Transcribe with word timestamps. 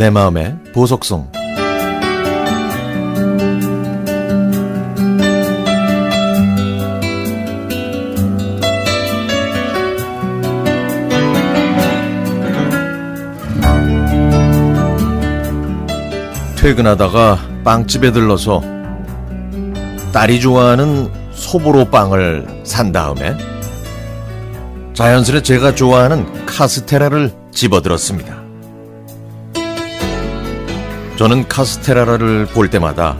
내 0.00 0.08
마음의 0.08 0.56
보석성 0.72 1.30
퇴근하다가 16.56 17.38
빵집에 17.62 18.10
들러서 18.10 18.62
딸이 20.14 20.40
좋아하는 20.40 21.12
소보로 21.32 21.90
빵을 21.90 22.62
산 22.64 22.90
다음에 22.90 23.36
자연스레 24.94 25.42
제가 25.42 25.74
좋아하는 25.74 26.46
카스테라를 26.46 27.34
집어들었습니다. 27.52 28.39
저는 31.20 31.48
카스테라를 31.48 32.46
볼 32.46 32.70
때마다 32.70 33.14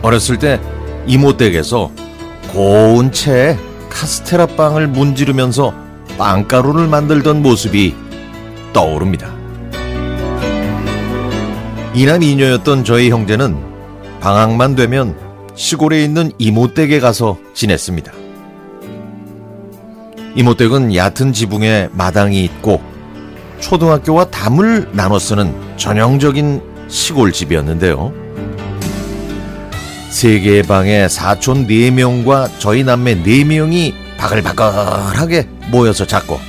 어렸을 0.00 0.38
때 0.38 0.58
이모 1.06 1.36
댁에서 1.36 1.90
고운 2.54 3.12
채에 3.12 3.58
카스테라 3.90 4.46
빵을 4.46 4.86
문지르면서 4.86 5.74
빵가루를 6.16 6.88
만들던 6.88 7.42
모습이 7.42 7.94
떠오릅니다. 8.72 9.30
이남 11.92 12.22
이녀였던 12.22 12.84
저희 12.84 13.10
형제는 13.10 13.58
방학만 14.20 14.74
되면 14.74 15.14
시골에 15.54 16.02
있는 16.02 16.32
이모 16.38 16.72
댁에 16.72 16.98
가서 16.98 17.36
지냈습니다. 17.52 18.10
이모 20.34 20.54
댁은 20.54 20.94
얕은 20.94 21.34
지붕에 21.34 21.90
마당이 21.92 22.42
있고 22.44 22.80
초등학교와 23.60 24.30
담을 24.30 24.88
나눠 24.92 25.18
쓰는 25.18 25.54
전형적인 25.76 26.77
시골집이었는데요. 26.88 28.12
세 30.10 30.40
개의 30.40 30.62
방에 30.62 31.08
사촌 31.08 31.66
네 31.66 31.90
명과 31.90 32.48
저희 32.58 32.82
남매 32.82 33.22
네 33.22 33.44
명이 33.44 33.94
바글바글하게 34.16 35.48
모여서 35.70 36.06
잤고 36.06 36.40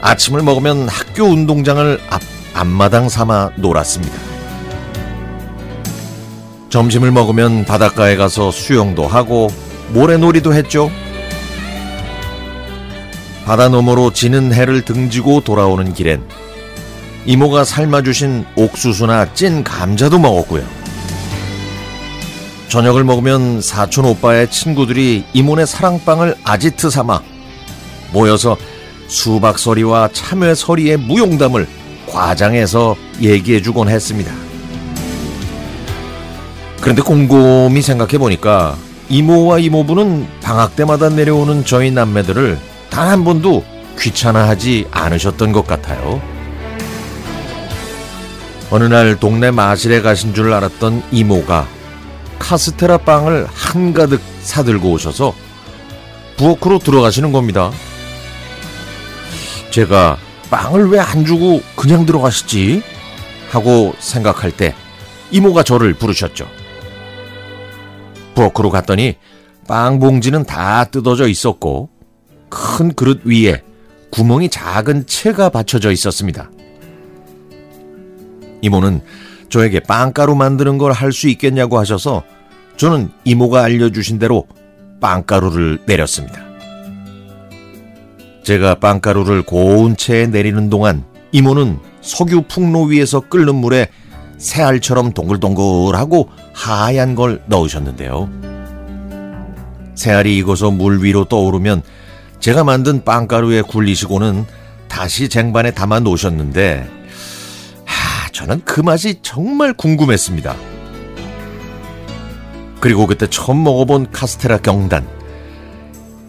아침을 0.00 0.42
먹으면 0.42 0.88
학교 0.88 1.24
운동장을 1.24 2.00
앞, 2.10 2.20
앞마당 2.54 3.08
삼아 3.08 3.52
놀았습니다. 3.56 4.14
점심을 6.70 7.10
먹으면 7.10 7.64
바닷가에 7.64 8.16
가서 8.16 8.50
수영도 8.50 9.06
하고 9.06 9.48
모래놀이도 9.92 10.52
했죠. 10.54 10.90
바다 13.44 13.68
너머로 13.68 14.12
지는 14.12 14.52
해를 14.52 14.82
등지고 14.82 15.40
돌아오는 15.40 15.94
길엔 15.94 16.22
이모가 17.26 17.64
삶아주신 17.64 18.44
옥수수나 18.54 19.34
찐 19.34 19.64
감자도 19.64 20.18
먹었고요. 20.18 20.64
저녁을 22.68 23.04
먹으면 23.04 23.60
사촌 23.60 24.04
오빠의 24.04 24.50
친구들이 24.50 25.24
이모네 25.32 25.66
사랑방을 25.66 26.36
아지트 26.44 26.90
삼아 26.90 27.20
모여서 28.12 28.56
수박서리와 29.08 30.10
참외서리의 30.12 30.96
무용담을 30.98 31.66
과장해서 32.08 32.96
얘기해주곤 33.20 33.88
했습니다. 33.88 34.32
그런데 36.80 37.02
곰곰이 37.02 37.82
생각해보니까 37.82 38.76
이모와 39.08 39.58
이모부는 39.58 40.26
방학 40.42 40.76
때마다 40.76 41.08
내려오는 41.08 41.64
저희 41.64 41.90
남매들을 41.90 42.58
단 42.90 43.08
한 43.08 43.24
번도 43.24 43.64
귀찮아하지 43.98 44.86
않으셨던 44.90 45.52
것 45.52 45.66
같아요. 45.66 46.20
어느 48.70 48.84
날 48.84 49.18
동네 49.18 49.50
마실에 49.50 50.00
가신 50.02 50.34
줄 50.34 50.52
알았던 50.52 51.02
이모가 51.12 51.68
카스테라 52.38 52.98
빵을 52.98 53.46
한가득 53.52 54.20
사들고 54.40 54.90
오셔서 54.92 55.34
부엌으로 56.36 56.78
들어가시는 56.80 57.32
겁니다. 57.32 57.70
제가 59.70 60.18
빵을 60.50 60.88
왜 60.90 60.98
안 61.00 61.24
주고 61.24 61.60
그냥 61.76 62.06
들어가시지? 62.06 62.82
하고 63.50 63.94
생각할 63.98 64.50
때 64.50 64.74
이모가 65.30 65.62
저를 65.62 65.94
부르셨죠. 65.94 66.46
부엌으로 68.34 68.70
갔더니 68.70 69.16
빵 69.68 69.98
봉지는 69.98 70.44
다 70.44 70.84
뜯어져 70.84 71.26
있었고 71.28 71.88
큰 72.48 72.94
그릇 72.94 73.22
위에 73.24 73.62
구멍이 74.10 74.50
작은 74.50 75.06
채가 75.06 75.48
받쳐져 75.50 75.90
있었습니다. 75.92 76.50
이모는 78.62 79.00
저에게 79.48 79.80
빵가루 79.80 80.34
만드는 80.34 80.78
걸 80.78 80.92
할 80.92 81.12
수 81.12 81.28
있겠냐고 81.28 81.78
하셔서 81.78 82.22
저는 82.76 83.10
이모가 83.24 83.62
알려주신 83.64 84.18
대로 84.18 84.46
빵가루를 85.00 85.80
내렸습니다. 85.86 86.40
제가 88.42 88.76
빵가루를 88.76 89.42
고운 89.42 89.96
채에 89.96 90.26
내리는 90.26 90.68
동안 90.70 91.04
이모는 91.32 91.78
석유 92.00 92.42
풍로 92.42 92.84
위에서 92.84 93.20
끓는 93.20 93.54
물에 93.56 93.88
새알처럼 94.38 95.12
동글동글하고 95.12 96.28
하얀 96.52 97.14
걸 97.14 97.42
넣으셨는데요. 97.46 98.28
새알이 99.94 100.36
익어서 100.38 100.70
물 100.70 101.02
위로 101.02 101.24
떠오르면 101.24 101.82
제가 102.38 102.64
만든 102.64 103.02
빵가루에 103.02 103.62
굴리시고는 103.62 104.44
다시 104.88 105.28
쟁반에 105.28 105.70
담아 105.72 106.00
놓으셨는데 106.00 106.86
하, 106.86 106.95
저는 108.36 108.60
그 108.66 108.82
맛이 108.82 109.20
정말 109.22 109.72
궁금했습니다. 109.72 110.54
그리고 112.80 113.06
그때 113.06 113.26
처음 113.28 113.64
먹어본 113.64 114.10
카스테라 114.12 114.58
경단. 114.58 115.08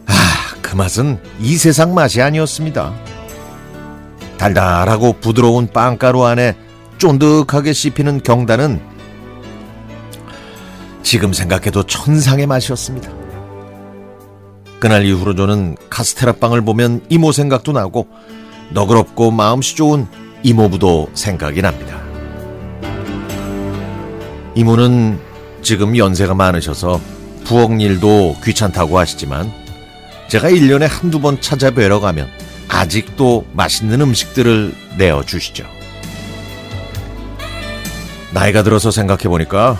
아, 0.06 0.14
그 0.62 0.78
맛은 0.78 1.20
이 1.42 1.58
세상 1.58 1.94
맛이 1.94 2.22
아니었습니다. 2.22 2.94
달달하고 4.38 5.20
부드러운 5.20 5.68
빵가루 5.68 6.24
안에 6.24 6.56
쫀득하게 6.98 7.74
씹히는 7.74 8.24
경단은 8.24 8.82
지금 11.04 11.34
생각해도 11.34 11.84
천상의 11.84 12.48
맛이었습니다. 12.48 13.12
그날 14.80 15.06
이후로 15.06 15.36
저는 15.36 15.76
카스테라 15.90 16.34
빵을 16.34 16.62
보면 16.62 17.06
이모 17.10 17.34
생각도 17.34 17.74
나고 17.74 18.08
너그럽고 18.72 19.32
마음씨 19.32 19.76
좋은 19.76 20.08
이모부도 20.44 21.12
생각이 21.14 21.62
납니다. 21.62 22.02
이모는 24.56 25.20
지금 25.62 25.98
연세가 25.98 26.34
많으셔서 26.34 27.00
부엌 27.44 27.80
일도 27.80 28.38
귀찮다고 28.44 28.98
하시지만 28.98 29.52
제가 30.30 30.50
1년에 30.50 30.88
한두 30.90 31.20
번 31.20 31.40
찾아뵈러 31.40 32.00
가면 32.00 32.28
아직도 32.68 33.46
맛있는 33.54 34.02
음식들을 34.02 34.74
내어주시죠. 34.98 35.66
나이가 38.34 38.64
들어서 38.64 38.92
생각해보니까 38.92 39.80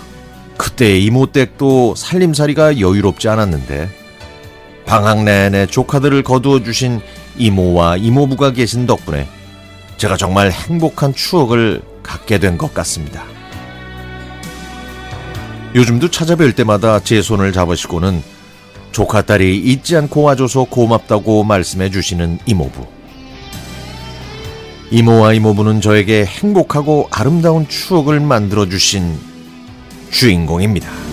그때 0.56 0.98
이모 0.98 1.26
댁도 1.26 1.94
살림살이가 1.94 2.80
여유롭지 2.80 3.28
않았는데 3.28 3.88
방학 4.86 5.22
내내 5.22 5.66
조카들을 5.66 6.22
거두어 6.22 6.62
주신 6.62 7.00
이모와 7.36 7.98
이모부가 7.98 8.52
계신 8.52 8.86
덕분에 8.86 9.28
제가 9.98 10.16
정말 10.16 10.50
행복한 10.50 11.12
추억을 11.14 11.82
갖게 12.02 12.38
된 12.38 12.56
것 12.56 12.72
같습니다. 12.72 13.24
요즘도 15.74 16.08
찾아뵐 16.08 16.56
때마다 16.56 17.00
제 17.00 17.20
손을 17.20 17.52
잡으시고는 17.52 18.22
조카 18.92 19.22
딸이 19.22 19.58
잊지 19.58 19.96
않고 19.96 20.22
와줘서 20.22 20.64
고맙다고 20.64 21.44
말씀해 21.44 21.90
주시는 21.90 22.38
이모부. 22.46 22.86
이모와 24.90 25.34
이모부는 25.34 25.82
저에게 25.82 26.24
행복하고 26.24 27.08
아름다운 27.10 27.68
추억을 27.68 28.20
만들어 28.20 28.66
주신 28.66 29.18
주인공입니다. 30.10 31.07